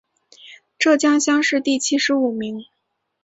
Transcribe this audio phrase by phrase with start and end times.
[0.79, 2.65] 浙江乡试第七十五名。